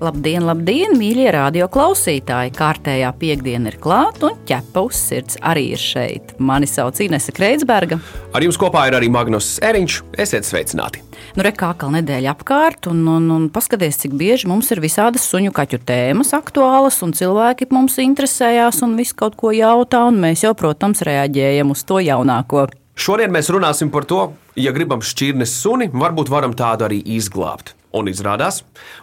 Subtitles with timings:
[0.00, 2.54] Labdien, labdien, mīļie radio klausītāji!
[2.56, 6.30] Kārtējā piekdiena ir klāta un ķepa uz sirds arī ir šeit.
[6.40, 7.98] Mani sauc Inese Kreitsberga.
[8.32, 9.98] Ar jums kopā ir arī Magnus Eriņš.
[10.24, 11.02] Esiet sveicināti!
[11.36, 15.26] Nu, re, kā kā nedēļa apkārt, un, un, un paskaties, cik bieži mums ir visādas
[15.28, 20.46] suņu kaķu tēmas aktuālas, un cilvēki mums interesējās un visu kaut ko jautā, un mēs
[20.46, 22.70] jau, protams, reaģējam uz to jaunāko.
[22.96, 27.74] Šodien mēs runāsim par to, ja gribam šķirnes suni, varbūt varam tādu arī izglābt.
[27.90, 28.60] Un izrādās,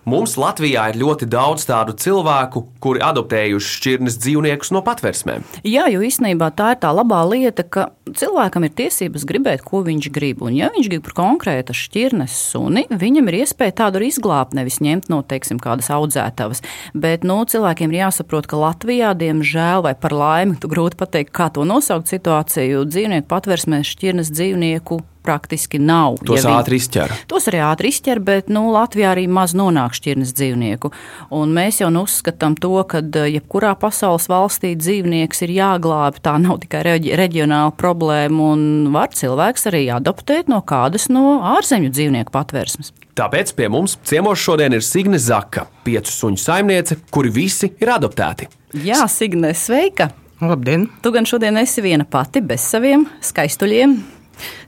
[0.08, 5.44] mums Latvijā ir ļoti daudz tādu cilvēku, kuri adoptējuši šķirnes dzīvniekus no patversmēm.
[5.68, 10.08] Jā, jo īstenībā tā ir tā labā lieta, ka cilvēkam ir tiesības gribēt, ko viņš
[10.16, 10.46] grib.
[10.48, 14.80] Un, ja viņš grib par konkrētu šķirnes suni, viņam ir iespēja tādu arī izglābt, nevis
[14.80, 16.64] ņemt no teiksim, kādas audzētavas.
[16.96, 21.68] Bet nu, cilvēkiem ir jāsaprot, ka Latvijā, diemžēl, vai par laimi, grūti pateikt, kā to
[21.68, 26.18] nosaukt situāciju, dzīvnieku patversmēs šķirnes dzīvnieku praktiski nav.
[26.26, 27.12] Tos ja ātri izķer.
[27.28, 30.92] Tos arī ātri izķer, bet nu, Latvijā arī maz nonāk šķirnes dzīvnieku.
[31.36, 36.24] Un mēs jau nu uzskatām to, ka jebkurā pasaules valstī dzīvnieks ir jāglābj.
[36.24, 41.92] Tā nav tikai reģi reģionāla problēma, un var cilvēks arī adoptēt no kādas no ārzemju
[41.92, 42.94] dzīvnieku patvērsmes.
[43.18, 48.50] Tāpēc pie mums ciemos šodien ir Signe Zaka, piecu suņu saimniece, kuri visi ir adoptēti.
[48.86, 50.12] Jā, Signe, sveika!
[50.38, 50.86] Labdien!
[51.02, 53.96] Tu gan šodien esi viena pati bez saviem skaistuļiem.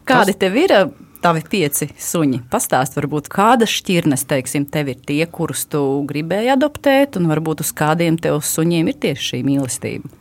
[0.08, 0.86] Kādi tev ir eh,
[1.24, 2.44] tavi pieci suņi?
[2.52, 7.74] Pastāst, varbūt kādas šķirnes, teiksim, tev ir tie, kurus tu gribēji adoptēt, un varbūt uz
[7.76, 10.16] kādiem tev suņiem ir tieši šī mīlestība.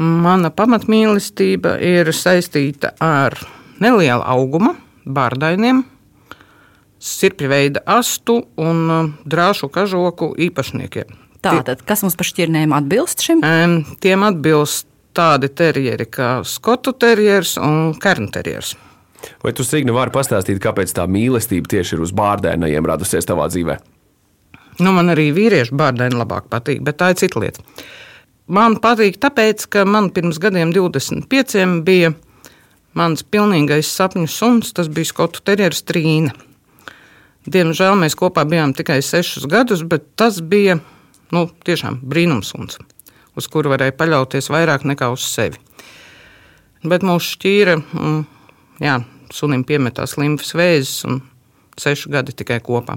[0.00, 3.36] Mana pamatmīlestība ir saistīta ar
[3.84, 5.82] nelielu auguma, bārdainiem,
[7.00, 11.16] sirpju veida astu un uh, drāšu kažoku īpašniekiem.
[11.40, 13.40] Tātad, kas mums par šķirnēm atbilst šim?
[13.40, 14.89] Um, tiem atbilst
[15.20, 18.74] tādi terjeri kā skotu terjers un kernterjers.
[19.44, 23.76] Vai tu, Signi, vari pastāstīt, kāpēc tā mīlestība tieši ir uz bārdēniem radusies tavā dzīvē?
[24.80, 27.64] Nu, man arī vīriešu bārdēni labāk patīk, bet tā ir cita lieta.
[28.50, 32.14] Man patīk, tāpēc, ka man pirms gadiem, 25, bija
[32.96, 36.32] mans pilnīgais sapņu suns, tas bija skotu terjeras trīna.
[37.50, 40.80] Diemžēl mēs kopā bijām tikai sešus gadus, bet tas bija
[41.34, 42.80] nu, tiešām brīnumsuns,
[43.38, 45.60] uz kuru varēja paļauties vairāk nekā uz sevi.
[46.82, 48.22] Bet mūsu šķīra, mm,
[48.80, 48.96] jā,
[49.34, 51.20] sunim piemetās limfas vēzis un
[51.80, 52.96] seši gadi tikai kopā.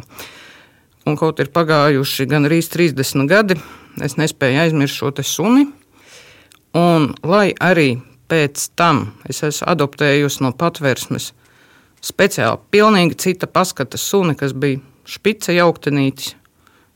[1.03, 3.57] Un kaut ir pagājuši gan arī 30 gadi,
[4.01, 5.67] es nespēju aizmirst šo suni.
[6.73, 8.01] Un, lai arī
[8.31, 11.33] pēc tam es esmu adoptējusi no patvērsmes
[12.03, 16.33] speciāli pilnīgi cita paskata suni, kas bija špice jauktenītis,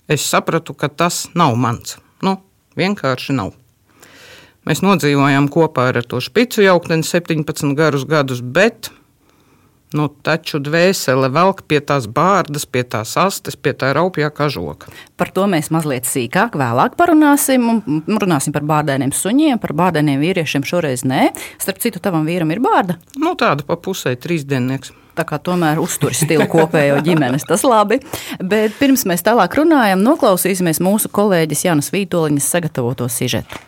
[0.08, 1.98] es sapratu, ka tas nav mans.
[2.78, 3.56] Vienkārši nav.
[4.68, 8.92] Mēs nodzīvojām kopā ar to špicu jaukteni 17 garus gadus, bet
[9.96, 14.92] Nu, taču dvēsele velk pie tās bārdas, pie tās astes, pie tā raupjā kažoka.
[15.16, 17.70] Par to mēs mazliet sīkāk vēlāk parunāsim.
[18.12, 21.30] Runāsim par bārdainiem suņiem, par bārdainiem vīriešiem šoreiz nē.
[21.64, 23.00] Starp citu, tavam vīram ir bārda.
[23.16, 24.92] Nu, tāda pa pusē trīsdiennieks.
[25.24, 28.02] Tomēr uztur stilu kopējo ģimenes, tas labi.
[28.40, 33.64] Bet pirms mēs tālāk runājam, noklausīsimies mūsu kolēģis Jānis Vītoliņas sagatavoto sižetu.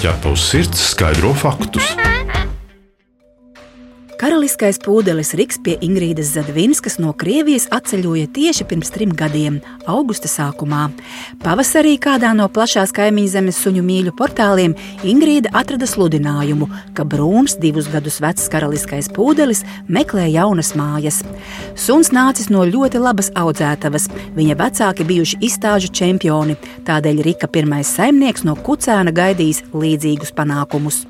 [0.00, 2.13] Ķepa uz sirds skaidro faktus.
[4.24, 10.86] Karaliskais pūdelis Riks pie Ingrīdas Zadvinskas no Krievijas atceļoja tieši pirms trim gadiem, augusta sākumā.
[11.42, 14.72] Pavasarī kādā no plašās kaimiņu zemes suņu mīļu portāliem
[15.04, 19.60] Ingrīda atrada sludinājumu, ka brūns, divus gadus vecs karaliskais pūdelis
[19.92, 21.20] meklē jaunas mājas.
[21.76, 24.08] Suns nācis no ļoti labas audzētavas,
[24.40, 26.56] viņa vecāki bijuši izstāžu čempioni,
[26.88, 31.04] tādēļ Rika pirmais saimnieks no kucēna gaidījis līdzīgus panākumus.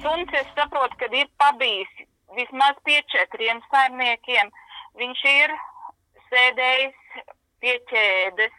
[0.00, 4.52] Suns, es saprotu, ka ir pabijis vismaz pie četriem saimniekiem.
[4.98, 5.54] Viņš ir
[6.28, 7.24] sēdējis
[7.62, 8.54] pie ķēdes,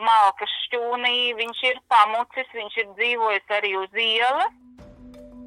[0.00, 4.60] malkas šķūnī, viņš ir pamucis, viņš ir dzīvojis arī uz ielas.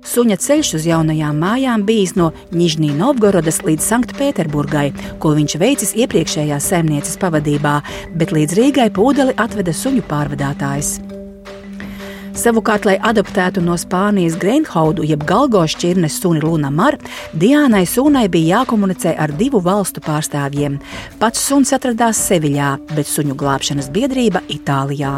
[0.07, 6.69] Suņa ceļš uz jaunajām mājām bijis no Nižnī Novgorodas līdz Sanktpēterburgai, ko viņš veicis iepriekšējās
[6.71, 7.81] saimnieces pavadībā,
[8.15, 11.16] bet līdz Rīgai pūdeli atveda suņu pārvadātājs.
[12.37, 16.99] Savukārt, lai adoptētu no Spānijas Greinhaudu, jeb Galgo šķirnes suni Luna Mar,
[17.33, 20.75] Diānai Sūnai bija jākomunicē ar divu valstu pārstāvjiem.
[21.17, 25.15] Pats suns atradās Seviļā, bet suņu glābšanas biedrība Itālijā.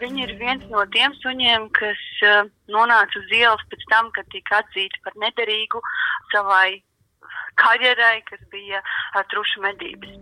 [0.00, 4.62] Viņi ir viens no tiem suņiem, kas uh, nonāca uz ielas pēc tam, kad tika
[4.64, 5.84] atzīti par nederīgu
[6.32, 6.80] savai
[7.60, 8.80] kaļerai, kas bija
[9.28, 10.16] trušu medības.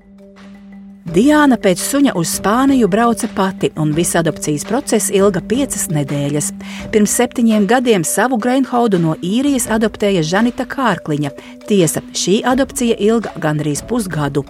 [1.10, 6.50] Diana pēc suņa uz Spāniju brauca pati, un visa adopcijas process ilga piecas nedēļas.
[6.94, 11.32] Pirms septiņiem gadiem savu Greinhaudu no īrijas adoptēja Žanita Kārkliņa.
[11.66, 14.44] Tiesa, šī adopcija ilga gandrīz pusgadu.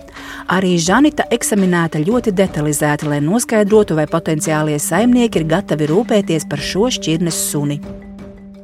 [0.53, 6.93] Arī Žanita eksaminēta ļoti detalizēti, lai noskaidrotu, vai potenciālie saimnieki ir gatavi rūpēties par šo
[6.93, 7.81] šķirnes suni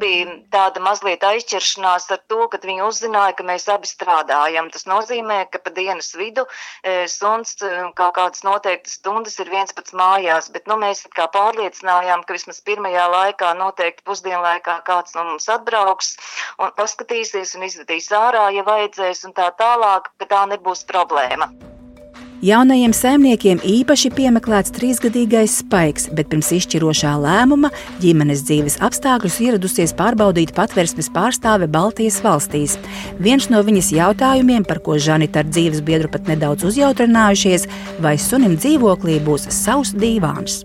[0.01, 4.71] bija tāda mazliet aizķeršanās ar to, kad viņi uzzināja, ka mēs abi strādājam.
[4.75, 9.75] Tas nozīmē, ka pa dienas vidu e, suns e, kā kādas noteiktas stundas ir viens
[9.77, 15.27] pats mājās, bet nu, mēs kā pārliecinājām, ka vismaz pirmajā laikā noteikti pusdienlaikā kāds no
[15.31, 16.15] mums atbrauks
[16.63, 21.53] un paskatīsies un izvedīs ārā, ja vajadzēs un tā tālāk, ka tā nebūs problēma.
[22.47, 27.73] Jaunajiem saimniekiem īpaši piemeklēts trīsgadīgais spaiks, bet pirms izšķirošā lēmuma
[28.05, 32.77] ģimenes dzīves apstākļus ieradusies pārbaudīt patversmes pārstāve Baltijas valstīs.
[33.19, 37.67] Viens no viņas jautājumiem, par ko Žanita ar dzīves biedru pat nedaudz uzjautrinājušies,
[38.05, 40.63] vai sunim dzīvoklī būs savs dīvāns.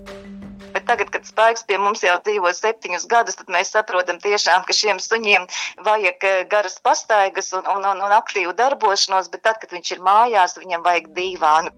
[1.22, 5.44] Kad spēks pie mums jau dzīvo septiņus gadus, tad mēs saprotam tiešām, ka šiem suņiem
[5.86, 10.02] vajag eh, garas pastaigas un, un, un, un aktīvu darbošanos, bet tad, kad viņš ir
[10.08, 11.70] mājās, viņam vajag dīvānu.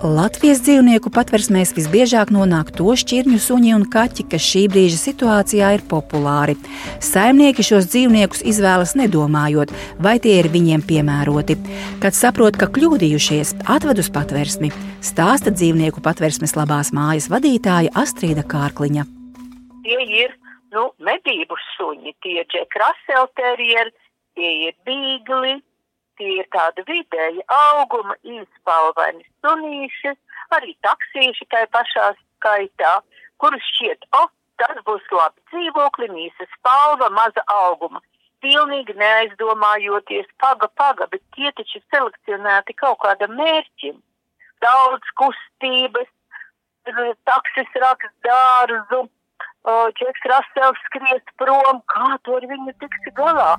[0.00, 5.84] Latvijas dzīvnieku patversmēs visbiežāk nonāk to šķirņu suņi un kaķi, kas šī brīža situācijā ir
[5.90, 6.54] populāri.
[7.04, 11.58] Saimnieki šos dzīvniekus izvēlas nedomājot, vai tie ir viņiem piemēroti.
[12.00, 14.72] Kad saprot, ka kļūdījušies, atved uz patversmi,
[15.04, 19.04] stāsta dzīvnieku patversmes labās mājas vadītāja Astrīda Kārkliņa.
[19.84, 20.32] Tie ir
[20.72, 23.92] nu, medību suņi, tie ir džekrasselterieri,
[24.32, 25.58] tie ir bīgli,
[26.20, 30.12] tie ir tāda vidēja auguma, īspalvaini sunīši,
[30.56, 32.92] arī taksīši tai pašā skaitā,
[33.40, 34.30] kurus šķiet, o, oh,
[34.60, 38.02] tas būs labi dzīvokli, mīsa spalva, maza auguma.
[38.44, 43.98] Pilnīgi neaizdomājoties, paga, paga, bet tie taču selekcionēti kaut kādam mērķim.
[44.64, 46.08] Daudz kustības,
[47.28, 49.06] taksis raks dārzu,
[49.96, 53.52] Džeks Rasels skriest prom, kā to ar viņu tiksi galā.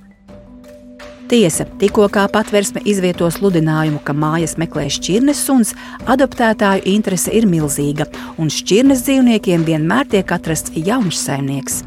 [1.30, 5.76] Tiesa, tikko kā patversme izvieto sludinājumu, ka mājas meklē šķirnes suns,
[6.10, 8.10] adoptētāju interese ir milzīga,
[8.42, 11.82] un šķirnes dzīvniekiem vienmēr tiek atrasts jauns saimnieks.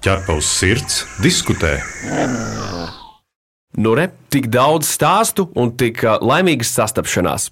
[0.00, 1.74] Ķerpa uz sirds, diskutē.
[3.76, 7.50] Nu, re, tik daudz stāstu un tik laimīgas sastapšanās.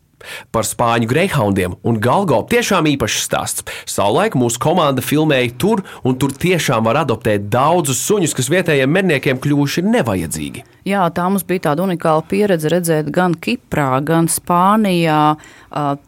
[0.55, 3.67] Par spāņu greyhoundiem un galgo tiešām īpašs stāsts.
[3.88, 9.41] Savulaik mūsu komanda filmēja tur, un tur tiešām var adoptēt daudzus suņus, kas vietējiem medniekiem
[9.43, 10.65] kļuvuši nevajadzīgi.
[10.88, 15.37] Jā, tā mums bija tāda unikāla pieredze redzēt gan Kiprā, gan Spānijā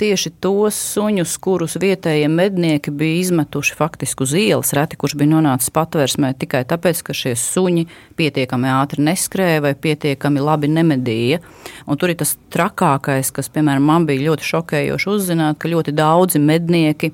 [0.01, 4.73] tieši tos suņus, kurus vietējie mednieki bija izmetuši faktiski uz ielas.
[4.77, 7.85] Reti kurš bija nonācis patvērsmē tikai tāpēc, ka šie suņi
[8.17, 11.43] pietiekami ātri neskrēja vai pietiekami labi nemedīja.
[11.85, 16.41] Un tur ir tas trakākais, kas, piemēram, man bija ļoti šokējoši uzzināt, ka ļoti daudzi
[16.41, 17.13] mednieki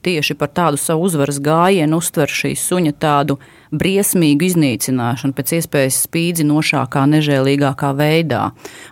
[0.00, 3.36] tieši par tādu savu uzvaras gājienu uztver šī suņa tādu
[3.70, 8.46] briesmīgu iznīcināšanu, pēc iespējas spīdzinošākā, nežēlīgākā veidā.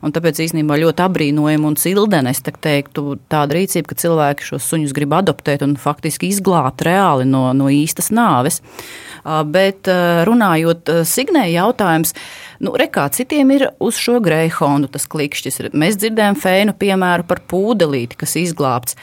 [0.04, 4.94] Un tāpēc īstenībā ļoti apbrīnojama un cildena, es teiktu, tāda rīcība, ka cilvēki šos suņus
[4.94, 8.60] grib adoptēt un faktiski izglābt reāli no, no īstas nāves.
[9.24, 9.90] Bet
[10.28, 12.14] runājot Signē jautājums,
[12.64, 15.60] nu, rekā citiem ir uz šo greihondu tas klikšķis.
[15.72, 18.98] Mēs dzirdējam fēnu piemēru par pūdelīti, kas izglābts.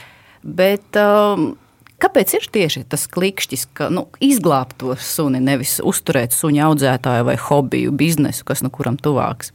[0.46, 1.54] Bet um,
[1.96, 7.36] Kāpēc ir tieši tas klikšķis, ka nu, izglābt to suni, nevis uzturēt suņa audzētāju vai
[7.40, 9.54] hobiju, biznesu, kas no kuram tuvāks?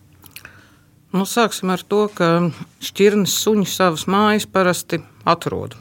[1.14, 2.50] Nu, sāksim ar to, ka
[2.82, 5.76] šķirnes suņi savas mājas parasti atrod.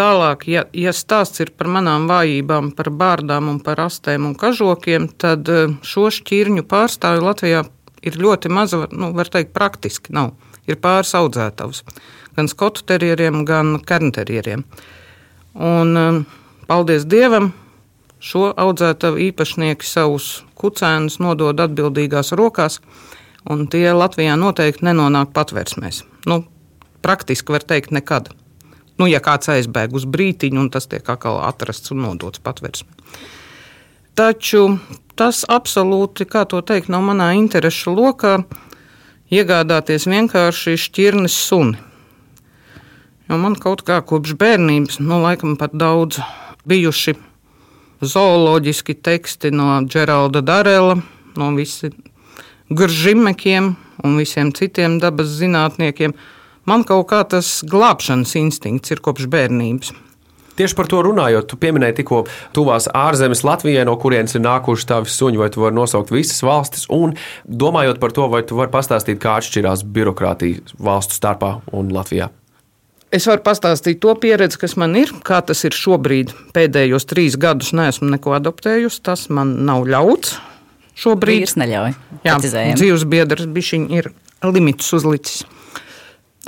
[0.00, 5.10] Tālāk, ja, ja stāsts ir par manām vājībām, par bārdām, un par astēm un kažokiem,
[5.20, 7.66] tad eh, šo šķirņu pārstāvju Latvijā
[8.08, 10.32] ir ļoti maza, nu, var teikt, praktiski nav.
[10.70, 11.82] Ir pāris audzētavas
[12.36, 14.64] gan skotu terjeriem, gan kernterjeriem.
[15.54, 16.20] Un, um,
[16.70, 17.50] paldies Dievam,
[18.22, 22.80] šo audzētavu īpašnieki savus kucēnus nodod atbildīgās rokās,
[23.50, 26.04] un tie Latvijā noteikti nenonāk patvērsmēs.
[26.30, 26.44] Nu,
[27.04, 28.30] praktiski var teikt, nekad.
[29.00, 32.90] Nu, ja kāds aizbēg uz brītiņu, un tas tiek atkal atrasts un nodots patvērsmē.
[34.18, 34.66] Taču
[35.16, 38.34] tas absolūti, kā to teikt, nav manā interešu lokā
[39.32, 41.78] iegādāties vienkārši šķirnes suni.
[43.30, 46.18] Jo man kaut kā kopš bērnības, nu, laikam pat daudz
[46.68, 47.14] bijuši
[48.02, 50.98] zooloģiski teksti no Džeralda Darela,
[51.38, 51.94] no visiem
[52.70, 53.72] Gržimekiem
[54.06, 56.12] un visiem citiem dabas zinātniekiem.
[56.70, 59.90] Man kaut kā tas glābšanas instinkts ir kopš bērnības.
[60.60, 62.20] Tieši par to runājot, tu pieminēji tikko
[62.54, 66.84] tuvās ārzemes Latvijai, no kurienes ir nākuši tavi suņi, vai tu vari nosaukt visas valstis.
[66.92, 67.14] Un
[67.48, 72.28] domājot par to, vai tu vari pastāstīt, kā atšķirās birokrātija valstu starpā un Latvijā.
[73.10, 76.36] Es varu pastāstīt to pieredzi, kas man ir, kā tas ir šobrīd.
[76.54, 80.36] Pēdējos trīs gadus neesmu neko adoptējusi, tas man nav ļauts.
[81.00, 81.96] Šobrīd Vīrs neļauj.
[82.28, 84.12] Jā, dzīves biedrs bišķiņ ir
[84.44, 85.42] limitus uzlicis.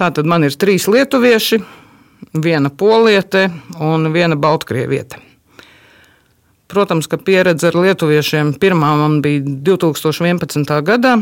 [0.02, 1.60] Tātad man ir trīs lietuvieši,
[2.42, 3.44] viena poliete
[3.78, 5.20] un viena baltkrieviete.
[6.72, 10.74] Protams, ka pieredze ar lietuviešiem pirmā man bija 2011.
[10.88, 11.12] gadā,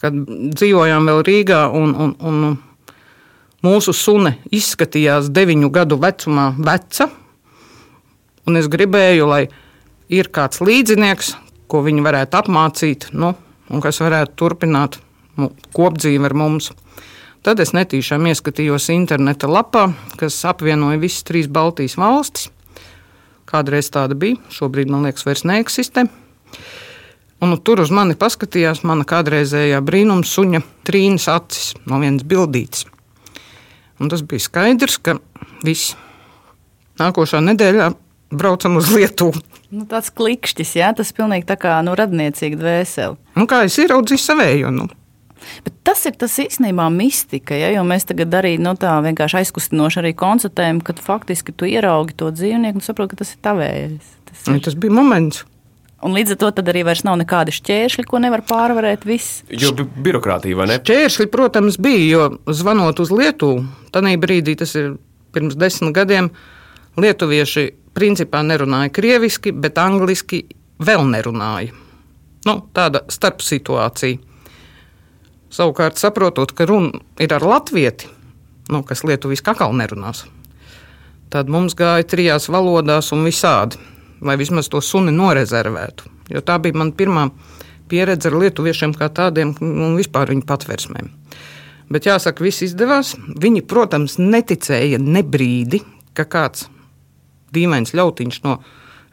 [0.00, 0.18] kad
[0.56, 2.58] dzīvojām vēl Rīgā un, un, un
[3.62, 7.06] mūsu sune izskatījās deviņu gadu vecumā veca.
[8.50, 9.44] Un es gribēju, lai
[10.10, 11.36] ir kāds līdzinieks,
[11.70, 13.36] ko viņi varētu apmācīt, nu,
[13.70, 14.98] un kas varētu turpināt
[15.76, 16.72] kopdzīvi ar mums.
[17.46, 19.88] Tad es netīšām ieskatījos interneta lapā,
[20.18, 22.48] kas apvienoja visas trīs Baltijas valstis.
[23.46, 26.08] Kādreiz tāda bija, šobrīd man liekas, vairs neeksistē.
[27.36, 32.86] Un nu, tur uz mani paskatījās mana kādreizējā brīnuma suņa trīnas acis no vienas bildītes.
[34.00, 35.18] Un tas bija skaidrs, ka
[35.64, 35.94] viss
[37.00, 37.90] nākošā nedēļā
[38.34, 39.42] braucam uz Lietuvu.
[39.70, 43.16] Nu, tāds klikšķis, jā, tas pilnīgi tā kā nu, radniecīga dvēsele.
[43.36, 44.86] Nu, kā es ieraudzīju savēju, nu,
[45.66, 50.02] Bet tas ir tas īstenībā mistika, ja, jo mēs tagad arī nu, tā vienkārši aizkustinoši
[50.02, 54.16] arī konstatējam, ka faktiski tu ieraugi to dzīvnieku un saproti, ka tas ir tavējais.
[54.30, 54.64] Tas, nu, ir.
[54.66, 55.44] tas bija moments.
[56.04, 59.06] Un līdz ar to tad arī vairs nav nekādi šķēršļi, ko nevar pārvarēt.
[59.08, 59.40] Viss.
[59.48, 60.76] Jo bi birokrātija, vai ne?
[60.84, 64.92] Čēršļi, protams, bija, jo zvanot uz Lietuvu, tajā brīdī, tas ir
[65.34, 66.28] pirms desmit gadiem,
[67.00, 70.44] lietuvieši principā nerunāja krieviski, bet angliski
[70.84, 71.72] vēl nerunāja.
[72.46, 74.20] Nu, tāda starpsituācija.
[75.52, 78.08] Savukārt, saprotot, ka runa ir ar latvieti,
[78.72, 80.24] nu, kas lietuviski atkal nerunās,
[81.30, 83.78] tad mums gāja trijās valodās un visādi,
[84.20, 86.10] lai vismaz to suni norezervētu.
[86.34, 87.28] Jo tā bija mana pirmā
[87.90, 91.12] pieredze ar lietuviešiem kā tādiem un vispār viņu patversmēm.
[91.92, 93.12] Bet jāsaka, viss izdevās.
[93.14, 95.84] Viņi, protams, neticēja ne brīdi,
[96.18, 96.66] ka kāds
[97.54, 98.58] dīvains ļautiņš no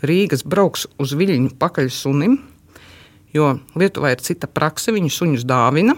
[0.04, 2.40] Rīgas brauks uz viļņu pakaļ sunim,
[3.36, 5.96] jo Lietuvā ir cita prakse, viņi suņus dāvina.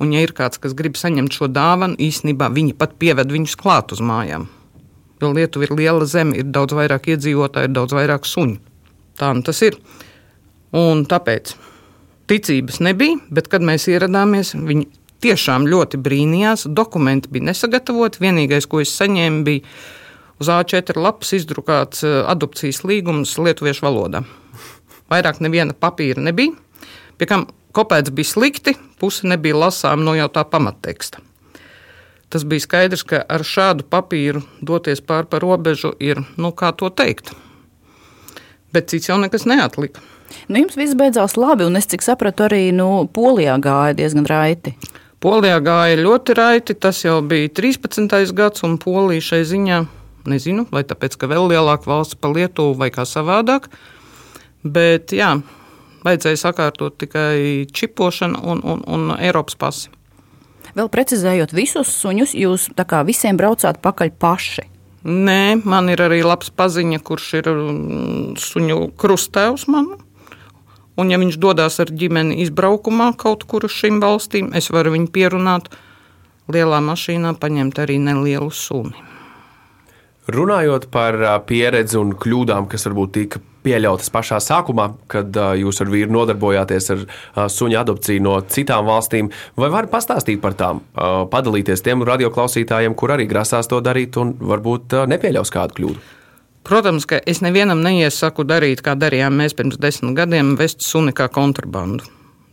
[0.00, 3.92] Un, ja ir kāds, kas grib saņemt šo dāvanu, īsnībā viņi pat pieved viņus klāt
[3.92, 4.46] uz mājām.
[5.20, 8.56] Jo Lietuva ir liela zeme, ir daudz vairāk iedzīvotāju, ir daudz vairāk suņu.
[9.20, 9.76] Tā nu tas ir.
[10.72, 11.52] Un tāpēc
[12.30, 14.86] ticības nebija, bet kad mēs ieradāmies, viņi
[15.20, 16.64] tiešām ļoti brīnījās.
[16.72, 18.22] Dokumenti bija nesagatavoti.
[18.24, 19.66] Vienīgais, ko es saņēmu, bija
[20.40, 24.24] uz A4 lapas izdrukāts eh, adopcijas līgums lietuviešu valodā.
[25.12, 26.56] Vairāk neviena papīra nebija.
[27.20, 31.22] Pie kam kopēts bija slikti, puse nebija lasām no jau tā pamatteksta.
[32.30, 36.90] Tas bija skaidrs, ka ar šādu papīru doties pāri pa robežu ir, nu, kā to
[36.94, 37.32] teikt.
[38.70, 40.02] Bet cits jau nekas neatlika.
[40.46, 44.76] Nu, jums viss beidzās labi, un es cik sapratu, arī nu, Polijā gāja diezgan raiti.
[45.20, 46.76] Polijā gāja ļoti raiti.
[46.78, 48.30] Tas jau bija 13.
[48.36, 49.80] gads, un Polija šai ziņā
[50.30, 53.68] nezinu, vai tāpēc, ka vēl lielāka valsts par Lietuvu vai kā savādāk.
[54.62, 55.34] Bet jā,
[56.04, 59.90] vajadzēja sakārtot tikai čipošanu un, un, un Eiropas pasi.
[60.76, 62.68] Vēl precizējot visus suņus, jūs
[63.06, 64.66] visiem braucāt pakaļ paši.
[65.00, 69.94] Nē, man ir arī labs paziņa, kurš ir mm, suņu krustēvs man.
[71.00, 75.08] Un, ja viņš dodas ar ģimeni izbraukumā kaut kur uz šīm valstīm, es varu viņu
[75.14, 75.70] pierunāt
[76.52, 78.92] lielā mašīnā, paņemt arī nelielu suni.
[80.30, 81.16] Runājot par
[81.48, 86.90] pieredzi un kļūdām, kas varbūt tika pieļautas pašā sākumā, kad ā, jūs ar vīru nodarbojāties
[86.94, 92.04] ar ā, suņu adopciju no citām valstīm, vai varat pastāstīt par tām, ā, padalīties tiem
[92.08, 96.06] radioklausītājiem, kur arī grasās to darīt un varbūt ā, nepieļaus kādu kļūdu?
[96.66, 101.30] Protams, ka es nevienam neiesaku darīt, kā darījām mēs pirms desmit gadiem, vest suni kā
[101.32, 102.04] kontrabandu.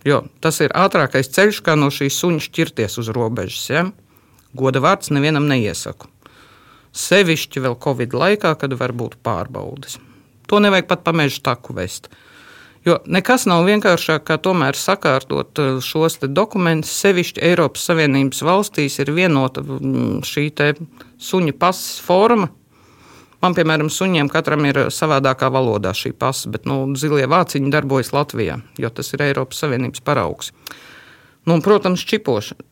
[0.08, 3.66] Jo tas ir ātrākais ceļš, kā no šīs suņa šķirties uz robežas.
[3.70, 3.84] Ja?
[4.56, 6.08] Goda vārds nevienam neiesaku.
[6.98, 10.00] Sevišķi vēl Covid laikā, kad var būt pārbaudes.
[10.48, 12.10] To nevajag pat pa mežu taku vest.
[12.88, 16.94] Jo nekas nav vienkāršāk, kā tomēr sakārtot eh, šos dokumentus.
[17.02, 20.48] Sevišķi Eiropas Savienības valstīs ir vienota mm, šī
[21.20, 22.48] suņa pasas forma.
[23.44, 28.58] Man, piemēram, suņiem katram ir savādākā valodā šī pasa, bet nu, zilie vāciņi darbojas Latvijā,
[28.82, 30.50] jo tas ir Eiropas Savienības paraugs.
[31.46, 32.66] Nu, un, protams, čipošana.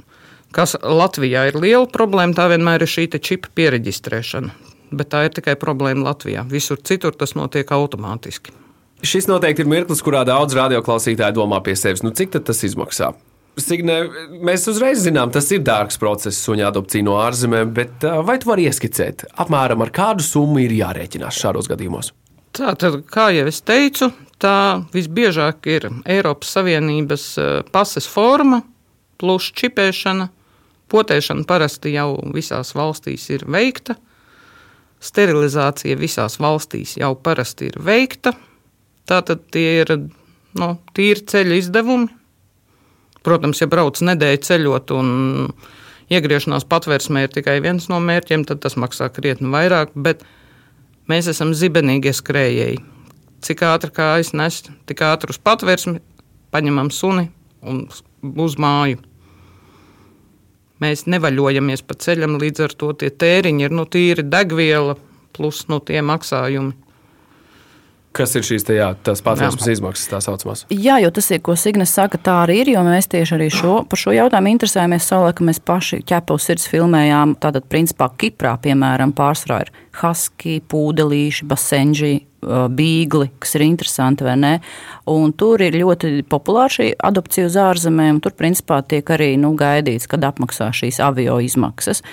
[0.56, 4.75] Kas Latvijā ir liela problēma, tā vienmēr ir šī čipa pieregistrēšana.
[4.92, 6.46] Bet tā ir tikai problēma Latvijā.
[6.50, 8.54] Visur citur tas notiek automātiski.
[9.06, 13.14] Šis noteikti ir mirklis, kurā daudz radioklausītāji domā pie sevis, nu cik tas izmaksā.
[13.60, 14.02] Signe,
[14.44, 18.66] mēs uzreiz zinām, tas ir dārgs process, suņa adopcija no ārzemēm, bet vai tu vari
[18.68, 22.12] ieskicēt, apmēram ar kādu summu ir jārēķinās šādos gadījumos?
[22.56, 24.10] Tā tad, kā jau es teicu,
[24.44, 27.28] tā visbiežāk ir Eiropas Savienības
[27.72, 28.62] pases forma
[29.20, 30.30] plus čipēšana.
[30.92, 33.96] Potēšana parasti jau visās valstīs ir veikta.
[35.04, 38.34] Sterilizācija visās valstīs jau parasti ir veikta.
[39.06, 39.92] Tātad tie ir
[40.58, 42.10] nu, tīri ceļa izdevumi,
[43.26, 45.08] Protams, ja brauc nedēļu ceļot un
[46.14, 49.96] iegriešanās patvērsmē ir tikai viens no mērķiem, tad tas maksā krietni vairāk.
[49.98, 50.22] Bet
[51.10, 52.84] mēs esam zibenīgie skrējēji.
[53.46, 55.98] Cik ātri kā aiznes, tik ātri uz patvērsmi,
[56.54, 57.28] paņemam suni
[57.66, 57.88] un
[58.46, 59.02] uz māju.
[60.84, 64.98] Mēs nevaļojamies pa ceļam, līdz ar to tie tēriņi ir nu, tīri degviela
[65.36, 66.76] plus nu, tie maksājumi.
[68.16, 70.62] Kas ir šīs tajā, tās patvērsmes izmaksas, tā saucamās?
[70.72, 72.72] Jā, jo tas ir, ko Signes saka, tā arī ir.
[72.72, 75.08] Jo mēs tieši arī šo, par šo jautājumu interesējamies.
[75.10, 77.36] Savulaik mēs paši ķepus sirds filmējām.
[77.44, 82.14] Tātad, principā, Kiprā, piemēram, pārsvarā ir Husky, Pūdelīši, Basenģi,
[82.46, 84.54] bīgli, kas ir interesanti, vai ne?
[85.12, 88.22] Un tur ir ļoti populāra šī adopcija uz ārzemēm.
[88.24, 92.04] Tur, principā, tiek arī nu, gaidīts, kad apmaksā šīs avio izmaksas.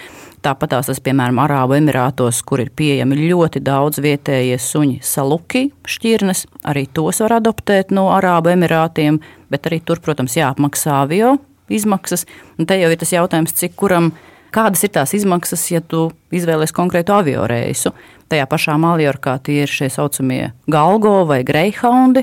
[0.43, 6.89] Tāpat tās, piemēram, Arābu Emirātos, kur ir pieejami ļoti daudz vietējie suņi, saluki, šķirnes, arī
[6.91, 9.21] tos var adoptēt no Arābu Emirātiem,
[9.55, 11.37] bet arī tur, protams, jāapmaksā avio
[11.71, 12.27] izmaksas.
[12.59, 14.11] Un te jau ir tas jautājums, cik kuram
[14.53, 17.95] kādas ir tās izmaksas, ja tu izvēlēsies konkrētu avio reisu.
[18.33, 22.23] Tajā pašā Maljorkā tie ir šie saucamie galgo vai greyhoundi.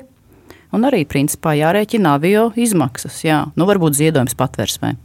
[0.74, 3.20] Un arī, principā, jārēķina avio izmaksas.
[3.22, 4.96] Jā, nu varbūt ziedojums patversmē.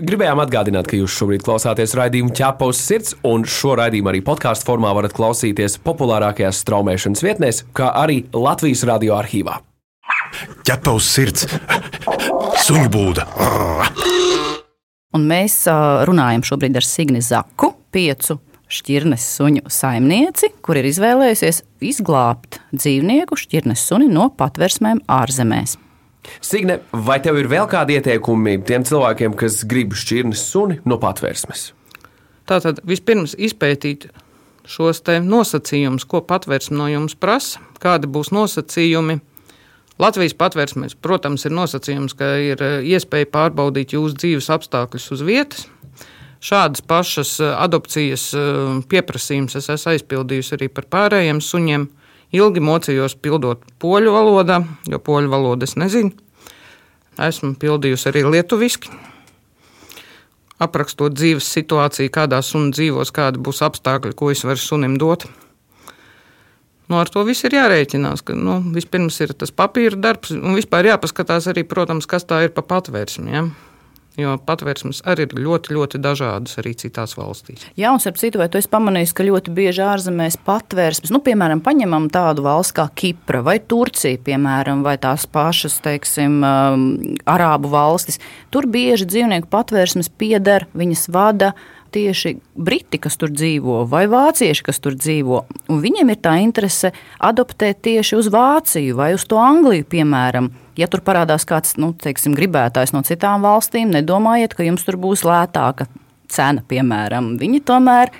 [0.00, 4.70] Gribējām atgādināt, ka jūs šobrīd klausāties raidījumu ķēpa uz sirds, un šo raidījumu arī podkāstu
[4.70, 9.58] formā varat klausīties populārākajās straumēšanas vietnēs, kā arī Latvijas radio arhīvā.
[10.64, 11.44] Ķepa uz sirds,
[12.64, 13.28] suņu būda.
[15.12, 15.58] Un mēs
[16.08, 18.38] runājam šobrīd ar Signi Zaku, piecu
[18.72, 25.76] šķirnes suņu saimnieci, kur ir izvēlējusies izglābt dzīvnieku šķirnes suni no patversmēm ārzemēs.
[26.42, 31.72] Signe, vai tev ir vēl kādi ieteikumi tiem cilvēkiem, kas grib šķirnes suni no patvērsmes?
[32.48, 34.08] Tātad vispirms izpētīt
[34.68, 39.20] šos nosacījumus, ko patvērsme no jums prasa, kādi būs nosacījumi.
[40.02, 45.66] Latvijas patvērsmēs, protams, ir nosacījums, ka ir eh, iespēja pārbaudīt jūsu dzīves apstākļus uz vietas.
[46.42, 51.86] Šādas pašas eh, adopcijas eh, pieprasījumus es esmu aizpildījusi arī par pārējiem suņiem.
[52.32, 56.10] Ilgi mocījos pildot poļu valodā, jo poļu valodu es nezinu.
[57.20, 58.90] Esmu pildījusi arī lietuviski.
[60.62, 65.26] Aprakstot dzīves situāciju, kādā sunim dzīvos, kādi būs apstākļi, ko es varu sunim dot.
[66.88, 68.24] Nu, ar to viss ir jārēķinās.
[68.26, 72.54] Ka, nu, vispirms ir tas papīra darbs, un vispār jāpaskatās arī, protams, kas tā ir
[72.56, 73.36] pa patvērsmi.
[73.36, 73.46] Ja?
[74.20, 77.64] Jo patvērsmes arī ir ļoti, ļoti dažādas arī citās valstīs.
[77.80, 81.62] Jā, un starp citu, vai tu esi pamanījis, ka ļoti bieži ārzemēs patvērsmes, nu, piemēram,
[81.64, 86.84] paņemam tādu valsts kā Kipra vai Turcija, piemēram, vai tās pašas, teiksim, um,
[87.24, 88.20] Arābu valstis,
[88.52, 91.54] tur bieži dzīvnieku patvērsmes pieder, viņas vada
[91.92, 95.44] tieši briti, kas tur dzīvo, vai vācieši, kas tur dzīvo.
[95.72, 100.50] Un viņiem ir tā interese adoptēt tieši uz Vāciju vai uz to Angliju, piemēram.
[100.80, 105.26] Ja tur parādās kāds nu, teiksim, gribētājs no citām valstīm, nedomājiet, ka jums tur būs
[105.28, 105.88] lētāka
[106.32, 107.34] cena, piemēram.
[107.40, 108.12] Viņi tomēr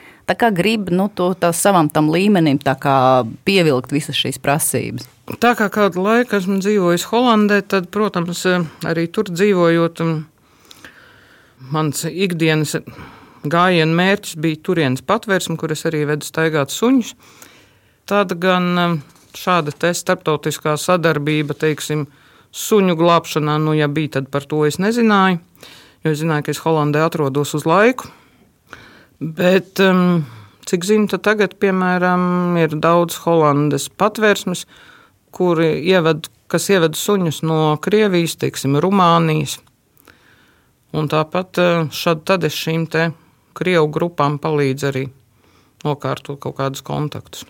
[0.57, 2.59] grib nu, to savam līmenim
[3.45, 5.09] pievilkt visas šīs prasības.
[5.41, 8.45] Tā kā kādu laiku esmu dzīvojis Holandē, tad, protams,
[8.85, 10.03] arī tur dzīvojot,
[11.73, 12.77] mans ikdienas
[13.43, 17.15] gājiena mērķis bija turienes patvērsme, kur es arī vedu staigāt suņus.
[18.09, 19.01] Tad gan
[19.39, 22.07] šāda starptautiskā sadarbība, teiksim,
[22.53, 25.41] suņu glābšanā, nu, ja bija, tad par to es nezināju.
[26.03, 28.11] Jo es zināju, ka es Holandē atrodos uz laiku.
[29.23, 30.25] Bet, um,
[30.67, 34.67] cik zinu, tagad, piemēram, ir daudz Holandes patvērsmes,
[35.33, 39.61] kuri ieved, kas ieved suņus no Krievijas, teiksim, Rumānijas.
[40.93, 41.57] Un tāpat
[41.97, 43.13] šad tad es šīm te
[43.57, 45.09] Krievu grupām palīdzu arī
[45.87, 47.47] nokārtot kaut kādus kontaktus.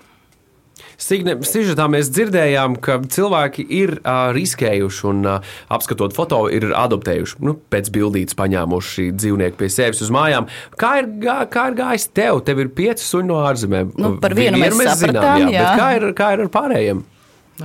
[1.03, 7.39] Signe, sižetā mēs dzirdējām, ka cilvēki ir uh, riskējuši un uh, apskatot foto, ir adoptējuši,
[7.47, 10.47] nu, pēc bildītes paņēmuši dzīvnieku pie sevis uz mājām.
[10.79, 12.43] Kā ir, gā, kā ir gājis tev?
[12.47, 13.93] Tev ir pieci suņi no ārzemēm.
[13.99, 15.75] Nu, par vienu, vienu mēs, mēs sapratām, zinām, jā, jā.
[15.81, 17.05] Kā ir, kā ir ar pārējiem?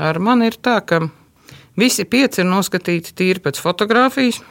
[0.10, 1.02] Ar mani ir tā, ka
[1.80, 4.42] visi pieci ir noskatīti tīri pēc fotografijas.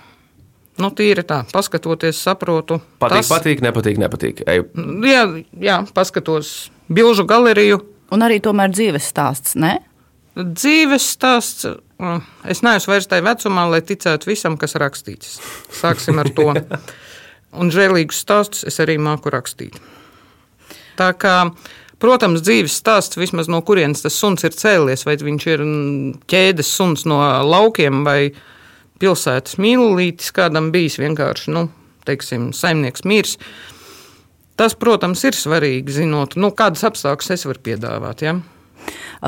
[0.82, 2.80] Nu, tīri tā, paskatoties, saprotu.
[3.00, 3.32] Patīk, tas...
[3.32, 4.44] patīk, nepatīk, nepatīk.
[4.50, 4.68] Eju.
[5.06, 5.24] Jā,
[5.62, 7.80] jā, paskatos bilžu galeriju
[8.14, 9.80] Un arī tomēr dzīves stāsts, ne?
[10.36, 15.38] Dzīves stāsts Mm, Es neesmu vairs tajā vecumā, lai ticētu visam, kas rakstīts.
[15.72, 16.50] Sāksim ar to.
[17.60, 19.78] Un žēlīgus stāstus es arī māku rakstīt.
[20.96, 21.36] Tā kā,
[22.02, 26.74] protams, dzīves stāsts, vismaz no kurienes tas suns ir cēlies, vai viņš ir mm, ķēdes
[26.76, 28.34] suns no laukiem vai
[29.02, 31.68] pilsētas mīlītis, kādam bijis vienkārši, nu,
[32.08, 33.36] teiksim, saimnieks mirs.
[34.56, 38.24] Tas, protams, ir svarīgi zinot, nu, kādas apstākļus es varu piedāvāt.
[38.24, 38.38] Ja?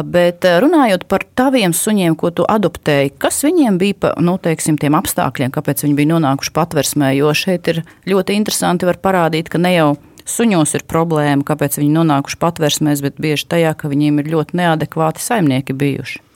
[0.04, 4.78] Bet eh, runājot par taviem suņiem, ko tu adoptēji, kas viņiem bija pa nu, teiksim,
[4.80, 7.10] tiem apstākļiem, kāpēc viņi bija nonākuši patversmē?
[7.18, 9.90] Jo šeit ir ļoti interesanti parādīt, ka ne jau
[10.28, 15.24] suņos ir problēma, kāpēc viņi nonākuši patversmēs, bet bieži tajā, ka viņiem ir ļoti neadekvāti
[15.24, 16.27] saimnieki bijuši.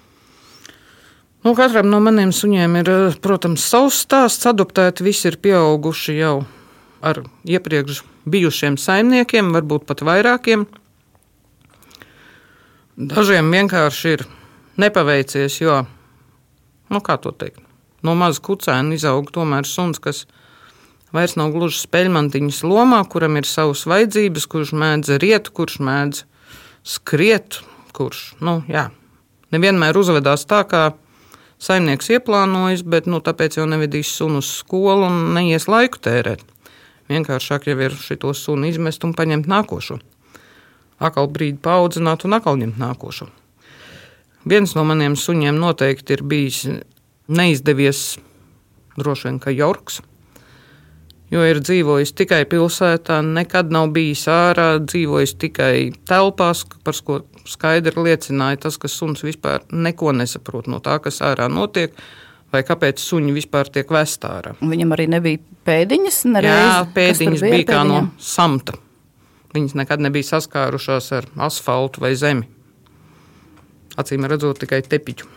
[1.43, 4.47] Nu, katram no maniem suņiem ir, eh, protams, savs stāsts.
[4.47, 6.45] Adoptēti visi ir pieauguši jau
[7.03, 10.67] ar iepriekš bijušiem saimniekiem, varbūt pat vairākiem.
[12.97, 14.25] Dažiem vienkārši ir
[14.79, 15.87] nepaveicies, jo,
[16.93, 17.59] nu, kā to teikt,
[18.07, 20.27] no maza kucēna izaug tomēr suns, kas
[21.13, 26.23] vairs nav gluži spēļmantiņas lomā, kuram ir savas vajadzības, kurš mēdz riet, kurš mēdz
[26.85, 27.63] skriet,
[27.97, 28.91] kurš, nu, jā,
[29.51, 30.93] nevienmēr uzvedās tā, kā
[31.63, 36.43] saimnieks ieplānojis, bet, nu, tāpēc jau nevedīs sunu uz skolu un neies laiku tērēt.
[37.13, 40.01] Vienkāršāk jau ir šo sunu izmest un paņemt nākošo
[41.03, 43.29] atkal brīdi paudzināt un atkal ņemt nākošo.
[44.49, 46.63] Viens no maniem suņiem noteikti ir bijis
[47.31, 48.19] neizdevies,
[48.99, 50.01] droši vien, ka Jorks.
[51.33, 55.77] Jo ir dzīvojis tikai pilsētā, nekad nav bijis ārā, dzīvojis tikai
[56.09, 61.49] telpās, par ko skaidri liecināja tas, ka suns vispār neko nesaprot no tā, kas ārā
[61.49, 61.95] notiek,
[62.53, 64.53] vai kāpēc suņi vispār tiek vest ārā.
[64.61, 68.11] Viņam arī nebija pēdiņas, nereiz, Jā, pēdiņas bija kā no pēdiņām?
[68.21, 68.77] samta.
[69.57, 72.45] Viņas nekad nebija saskārušās ar asfaltu vai zemi.
[74.01, 75.29] Acīm redzot, tikai tepiņu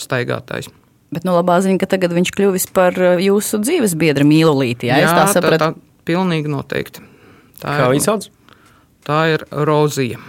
[0.00, 0.68] staigātājs.
[1.10, 4.90] Bet nu, labā ziņa, ka tagad viņš kļuvis par uh, jūsu dzīves biedru mīlulīti.
[4.90, 5.58] Jā, jā, tā sapratu.
[5.58, 7.02] Tā, tā pilnīgi noteikti.
[7.60, 8.28] Tā Kā ir, viņi sauc?
[9.06, 10.20] tā ir Rozija.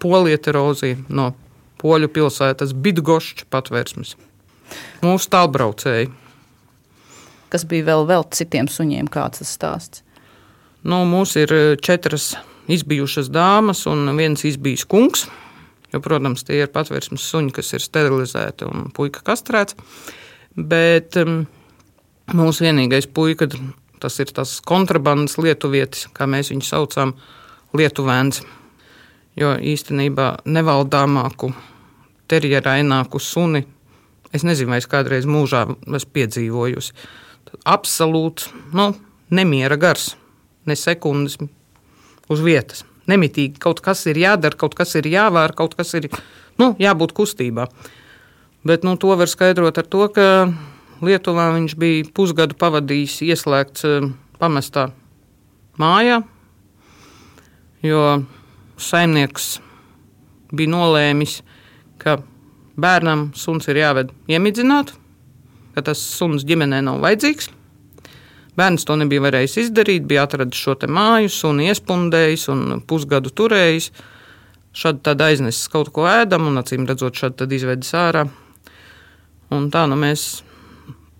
[0.00, 1.32] Polieta Rozija no
[1.84, 4.14] Poļu pilsētas Bidgošķa patvērsmes.
[5.04, 6.08] Mūsu tālbraucēji.
[7.52, 10.00] Kas bija vēl, vēl citiem suņiem, kāds tas stāsts?
[10.84, 12.32] Nu, mums ir eh, četras
[12.72, 15.26] izbijušas dāmas un viens izbijis kungs.
[15.94, 19.76] Jo, protams, tie ir patvērsmes suņi, kas ir sterilizēti un puika kastrēts.
[20.58, 21.44] Bet um,
[22.34, 23.46] mūsu vienīgais puika,
[24.02, 27.14] tas ir tas kontrabandas lietuvietis, kā mēs viņu saucam,
[27.78, 28.42] lietuvēns.
[29.38, 31.52] Jo īstenībā nevaldāmāku,
[32.30, 33.64] terjeraināku suni
[34.34, 36.94] es nezinu, vai es kādreiz mūžā esmu piedzīvojusi.
[37.70, 38.88] Absolūti nu,
[39.30, 40.16] nemiera gars,
[40.66, 41.38] ne sekundes
[42.30, 42.82] uz vietas.
[43.10, 46.08] Nemitīgi kaut kas ir jādara, kaut kas ir jāvēr, kaut kas ir
[46.60, 47.68] nu, jābūt kustībā.
[48.64, 50.28] Bet nu, to var skaidrot ar to, ka
[51.04, 54.06] Lietuvā viņš bija pusgadu pavadījis ieslēgts eh,
[54.40, 54.86] pamestā
[55.80, 56.22] mājā,
[57.84, 58.04] jo
[58.80, 59.58] saimnieks
[60.54, 61.40] bija nolēmis,
[62.00, 62.18] ka
[62.80, 64.94] bērnam suns ir jāved iemidzināt,
[65.74, 67.50] ka tas suns ģimenē nav vajadzīgs.
[68.54, 73.90] Bērns to nebija varējis izdarīt, bija atradis šo māju, sunu iespundējis un pusgadu turējis.
[74.74, 78.26] Šādi tad aiznesis kaut ko ēdam, un acīm redzot, šādi tad izvedis ārā.
[79.54, 80.42] Un tā nu mēs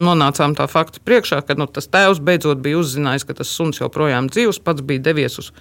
[0.03, 4.31] nonācām tā fakta priekšā, ka nu, tas tēvs beidzot bija uzzinājis, ka tas suns joprojām
[4.31, 5.53] dzīvs, pats bija devies uz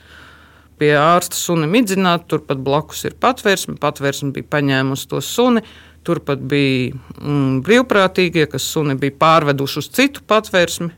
[0.82, 5.64] pie ārsta suni midzināt, turpat blakus ir patvērsme, patvērsme bija paņēmusi to suni.
[6.04, 10.90] Turpat bija mm, brīvprātīgie, kas suni bija pārveduši uz citu patvērsmi.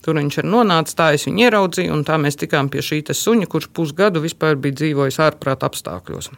[0.00, 3.46] Tur viņš ir nonācis, tā es viņu ieraudzīju, un tā mēs tikām pie šī suņa,
[3.52, 6.30] kurš pusgadu vispār bija dzīvojis ārprāta apstākļos.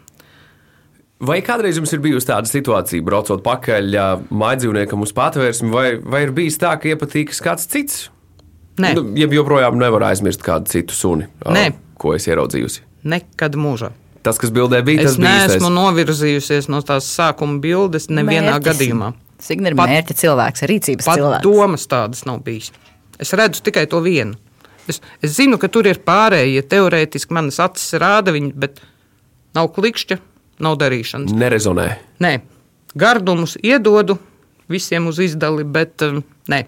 [1.22, 3.92] Vai kādreiz jums ir bijusi tāda situācija, braucot pakaļ
[4.34, 8.08] mājdzīvniekam uz patvērsmi, vai, vai ir bijis tā, ka iepatīkas kāds cits?
[8.82, 8.94] Nē.
[8.98, 11.68] Nu, ja joprojām nevar aizmirst kādu citu suni, Nē.
[12.00, 12.82] ko es ieraudzījusi.
[13.04, 13.92] Nekad mūžā.
[14.22, 15.76] Tas, kas bildē bija, Es tas bija neesmu īstais.
[15.76, 18.66] novirzījusies no tās sākuma bildes nevienā Mērķis.
[18.70, 19.12] gadījumā.
[19.76, 21.42] Pat- mērķa cilvēks, rīcības Pat cilvēks?
[21.42, 22.70] domas tādas nav bijis.
[23.22, 24.34] Es redzu tikai to vienu.
[24.90, 26.64] Es, es zinu, ka tur ir pārējie.
[26.66, 28.82] Teorētiski manas acis rāda viņu, bet
[29.56, 30.18] nav klikšķa,
[30.64, 31.34] nav darīšanas.
[31.38, 31.86] Nerezonē.
[32.22, 32.32] Nē,
[32.98, 34.18] gardumus iedodu
[34.72, 36.64] visiem uz izdali, bet um, nē.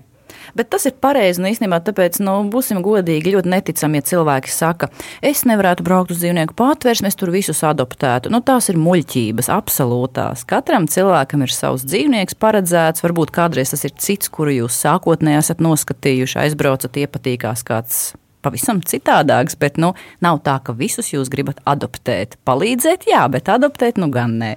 [0.56, 1.42] Bet tas ir pareizi.
[1.42, 4.90] Nu, īstenībā, tāpēc, nu, būsim godīgi, ļoti neticami, ja cilvēki saka,
[5.24, 8.32] es nevarētu braukt uz dzīvnieku patvērsmi, es tur visus adoptētu.
[8.34, 10.44] Nu, tās ir muļķības, absolūtās.
[10.50, 13.04] Katram cilvēkam ir savs dzīvnieks paredzēts.
[13.04, 18.04] Varbūt kādreiz tas ir cits, kuru jūs sākotnēji esat noskatījuši, aizbraucat, iepatīkās kāds.
[18.44, 22.36] Pavisam citādāks, bet nu, nav tā, ka visus jūs gribat adoptēt.
[22.44, 24.52] Palīdzēt, jā, bet adoptēt nu gan nē.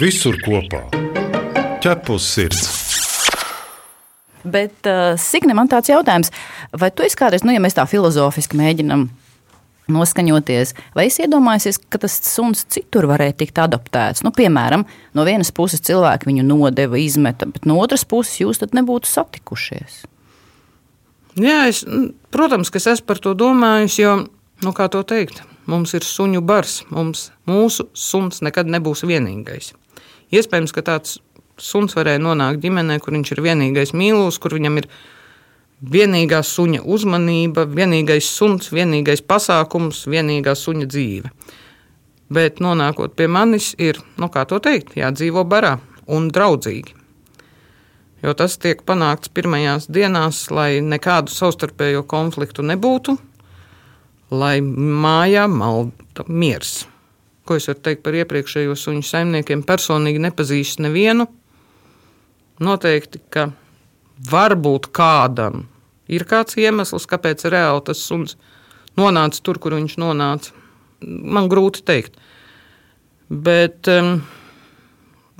[0.00, 0.86] Visur kopā
[1.86, 2.75] ķepus sirds.
[4.46, 6.32] Bet, uh, Signe, man tāds jautājums,
[6.76, 9.08] vai tu esi kādreiz, nu, ja mēs tā filozofiski mēģinām
[9.92, 14.24] noskaņoties, vai es iedomājos, ka tas suns citur varēja tikt adoptēts?
[14.26, 18.74] Nu, piemēram, no vienas puses cilvēki viņu nodeva, izmeta, bet no otras puses jūs tad
[18.76, 20.04] nebūtu satikušies.
[21.36, 21.82] Jā, es,
[22.32, 24.14] protams, ka es esmu par to domājis, jo,
[24.64, 26.80] nu, kā to teikt, mums ir suņu bars.
[26.90, 29.74] Mums, mūsu suns nekad nebūs vienīgais.
[30.34, 31.18] Iespējams, ka tāds
[31.60, 34.88] suns varēja nonākt ģimenē, kur viņš ir vienīgais mīlūs, kur viņam ir
[35.80, 41.32] vienīgā suņa uzmanība, vienīgais suns, vienīgais pasākums, vienīgā suņa dzīve.
[42.32, 45.76] Bet nonākot pie manis, ir, nu, kā to teikt, jādzīvo barā
[46.10, 46.96] un draudzīgi.
[48.24, 53.14] Jo tas tiek panākts pirmajās dienās, lai nekādu savstarpējo konfliktu nebūtu,
[54.34, 56.86] lai mājā malda miers.
[57.46, 59.62] Ko es varu teikt par iepriekšējo suņu saimniekiem?
[59.68, 61.28] Personīgi nepazīstu nevienu.
[62.62, 63.50] Noteikti, ka
[64.30, 65.66] varbūt kādam
[66.08, 68.36] ir kāds iemesls, kāpēc reāli tas suns
[68.96, 70.54] nonāca tur, kur viņš nonāca.
[71.04, 72.16] Man grūti pateikt.
[73.28, 74.20] Bet um,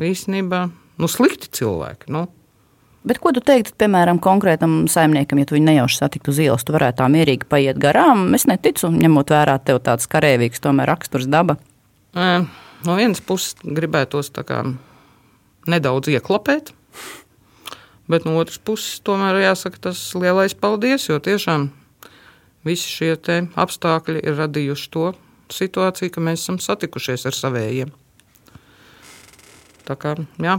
[0.03, 0.67] īstenībā
[1.01, 2.11] nu, slikti cilvēki.
[2.13, 2.27] Nu.
[3.07, 6.75] Bet ko tu teiktu, piemēram, konkrētam saimniekam, ja tu viņu nejauši satiktu uz ielas, tu
[6.75, 8.33] varētu tā mierīgi paiet garām?
[8.35, 11.55] Es neticu, ņemot vērā tev tāds karavīgs, tomēr raksturs daba.
[12.17, 14.33] No vienas puses gribētos
[15.71, 16.75] nedaudz ieklapēt,
[18.07, 21.71] Bet no otras puses, tomēr jāsaka tas lielais paldies, jo tiešām
[22.67, 23.17] visi šie
[23.59, 25.11] apstākļi ir radījuši to
[25.53, 27.93] situāciju, ka mēs esam satikušies ar savējiem.
[29.87, 30.59] Tā kā, jā.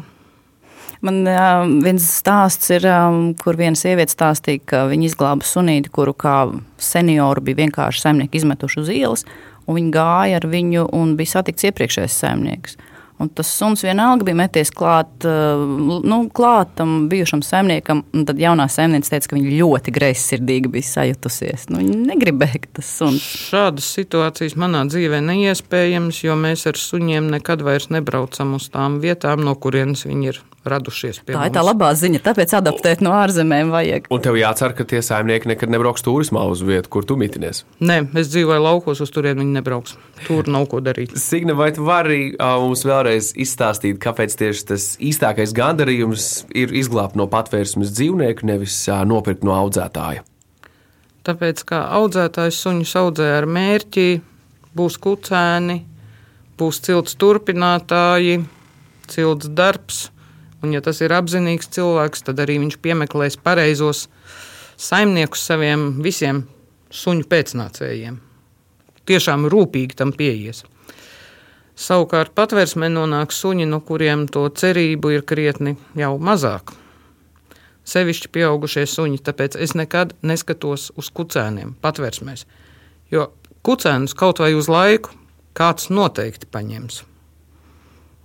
[1.03, 6.15] Man uh, viens stāsts ir, um, kur viena sieviete stāstīja, ka viņa izglāba sunīti, kuru
[6.17, 6.37] kā
[6.81, 9.25] senioru bija vienkārši saimnieki izmetuši uz ielas,
[9.67, 12.79] un viņi gāja ar viņu un bija satikts iepriekšējais saimnieks.
[13.17, 15.61] Un tas suns vienalga bija meties klāt, eh,
[16.05, 18.03] nu, klāt tam bijušam saimniekam.
[18.13, 21.65] Tad jaunā saimniece teica, ka viņa ļoti greizsirdīgi bija sajutusies.
[21.73, 23.25] Nu, viņa negribēja, ka tas suns.
[23.49, 29.41] Šādas situācijas manā dzīvē neiespējams, jo mēs ar suņiem nekad vairs nebraucam uz tām vietām,
[29.47, 31.21] no kurienes viņi ir radušies.
[31.25, 31.49] Tā mums.
[31.49, 34.09] ir tā labā ziņa, tāpēc adaptēt no ārzemēm vajag.
[34.13, 37.63] Un tev jācer, ka tie saimnieki nekad nebrauks turismā uz vietu, kur tu mitinies.
[37.79, 39.97] Nē, es dzīvoju laukos, uz turieni viņi nebrauks.
[40.27, 41.17] Tur nav ko darīt.
[41.19, 47.19] Signe, vai tu vari uh, mums vēlreiz izstāstīt, kāpēc tieši tas īstākais gandarījums ir izglābt
[47.19, 50.25] no patvērsmes dzīvnieku, nevis uh, nopirkt no audzētāja?
[51.27, 54.09] Tāpēc, kā audzētājs suņus audzē ar mērķi,
[54.77, 55.81] būs kucēni,
[56.57, 58.45] būs cilts turpinātāji,
[59.11, 60.05] cilts darbs
[60.63, 64.07] Un, ja tas ir apzinīgs cilvēks, tad arī viņš piemeklēs pareizos
[64.77, 66.45] saimniekus saviem visiem
[66.93, 68.17] suņu pēcnācējiem.
[69.07, 70.63] Tiešām rūpīgi tam pieies.
[71.77, 76.73] Savukārt patvērsmē nonāk suņi, no kuriem to cerību ir krietni jau mazāk.
[77.87, 82.47] Sevišķi pieaugušie suņi, tāpēc es nekad neskatos uz kucēniem patvērsmēs,
[83.13, 83.29] jo
[83.63, 85.13] kucēnus kaut vai uz laiku
[85.57, 87.05] kāds noteikti paņems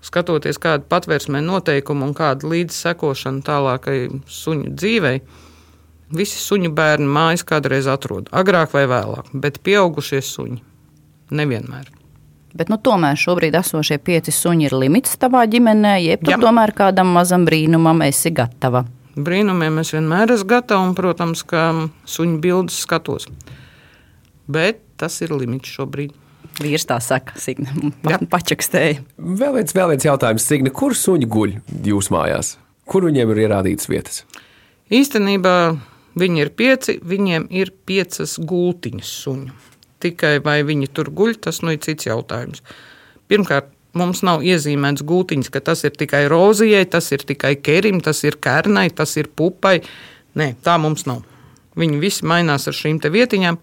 [0.03, 5.23] skatoties, kāda patvērsmē noteikuma un kāda līdzsekošana tālākai suņu dzīvei,
[6.13, 10.61] visi suņu bērni mājas kādreiz atrod, agrāk vai vēlāk, bet pieaugušie suņi
[11.33, 11.91] nevienmēr.
[12.53, 17.15] Bet nu, tomēr šobrīd esošie pieci suņi ir limits tavā ģimenē, jeb tu tomēr kādam
[17.17, 18.85] mazam brīnumam esi gatava.
[19.13, 21.71] Brīnumiem es vienmēr esmu gatava, un, protams, ka
[22.09, 23.29] suņu bildes skatos.
[24.53, 26.13] Bet tas ir limits šobrīd.
[26.61, 29.01] Vīrs tā saka, Signe, pa, pačakstēja.
[29.17, 31.55] Vēl viens, vēl viens jautājums, Signe, kur suņi guļ
[31.89, 32.57] jūsu mājās?
[32.89, 34.23] Kur viņiem ir ierādītas vietas?
[34.93, 35.57] Īstenībā
[36.21, 39.55] viņi ir pieci, viņiem ir piecas gultiņas suņu.
[40.03, 42.61] Tikai vai viņi tur guļ, tas nu ir cits jautājums.
[43.31, 48.25] Pirmkārt, mums nav iezīmēts gultiņš, ka tas ir tikai rozijai, tas ir tikai kerim, tas
[48.27, 49.79] ir kernai, tas ir pupai.
[50.37, 51.23] Nē, tā mums nav.
[51.79, 53.61] Viņi visi mainās ar šīm vietiņām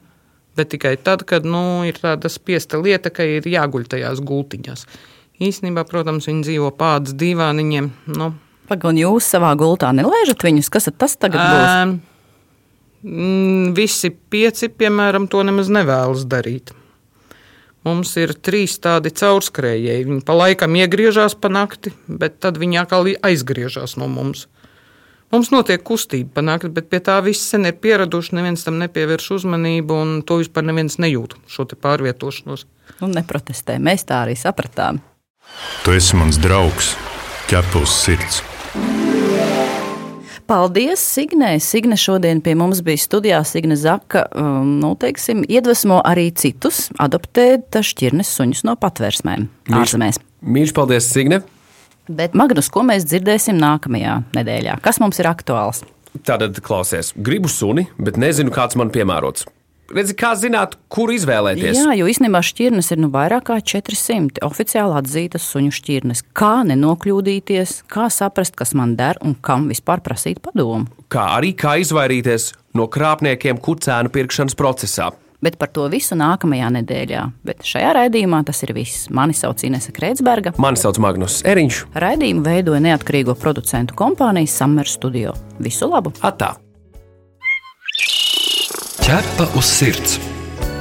[0.59, 4.81] bet tikai tad, kad nu, ir tāda spiesta lieta, ka ir jāguļ tajās gultiņās.
[5.39, 7.85] Īsnībā, protams, viņi dzīvo pādas divāniņiem.
[8.19, 8.33] Nu.
[8.69, 10.69] Pagaidām, jūs savā gultā nelaižat viņus?
[10.73, 11.69] Kas tas tagad būs?
[11.71, 11.89] Um,
[13.77, 16.65] visi pieci, piemēram, to nemaz nevēlas darīt.
[17.87, 20.05] Mums ir trīs tādi caurskrējēji.
[20.09, 24.51] Viņi pa laikam iegriežas pa nakti, bet tad viņi atkal aizgriežas no mums.
[25.29, 28.33] Mums notiek kustība panākt, bet pie tā viss sen ir pieraduši.
[28.39, 32.65] Neviens tam nepievērš uzmanību, un to vispār neviens nejūt šo pārvietošanos.
[33.05, 33.77] Un neprotestē.
[33.77, 35.03] Mēs tā arī sapratām.
[35.85, 36.95] Tu esi mans draugs,
[37.49, 38.41] ķepus sirds.
[40.49, 41.51] Paldies, Signē.
[41.61, 43.43] Signe šodien pie mums bija studijā.
[43.45, 49.45] Signe Zaka, um, nu, teiksim, iedvesmo arī citus adoptēt šķirnes suņus no patvērsmēm
[49.77, 50.17] ārzemēs.
[50.41, 51.43] Mīļš, paldies, Signe!
[52.09, 54.79] Bet, Magnus, ko mēs dzirdēsim nākamajā nedēļā?
[54.81, 55.83] Kas mums ir aktuāls?
[56.25, 59.45] Tātad, klausies, gribu suni, bet nezinu, kāds man piemērots.
[59.93, 61.77] Redzi, kā zināt, kur izvēlēties?
[61.77, 66.25] Jā, jo īstenībā šķirnes ir nu vairāk kā 400 oficiāli atzītas suņu šķirnes.
[66.37, 70.89] Kā nenokļūdīties, kā saprast, kas man der un kam vispār prasīt padomu?
[71.13, 75.09] Kā arī kā izvairīties no krāpniekiem kucēnu pirkšanas procesā.
[75.39, 77.21] Bet par to visu nākamajā nedēļā.
[77.47, 79.07] Bet šajā raidījumā tas ir viss.
[79.15, 80.53] Mani sauc Inese Kreitsberga.
[80.59, 81.83] Mani sauc Magnus Eriņš.
[82.03, 85.35] Raidījumu veidoja neatkarīgo producentu kompānija Summer Studio.
[85.63, 86.11] Visu labu!
[86.19, 86.57] Atā!
[88.99, 90.19] Ķepa uz sirds!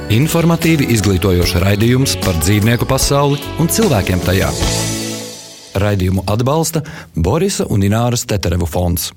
[0.09, 4.49] Informatīvi izglītojoši raidījums par dzīvnieku pasauli un cilvēkiem tajā.
[5.77, 6.81] Raidījumu atbalsta
[7.13, 9.11] Borisa un Ināras Teterevu fonds.